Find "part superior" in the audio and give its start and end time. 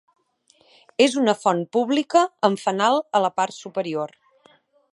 3.41-4.17